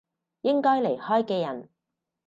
[0.41, 1.69] 應該離開嘅人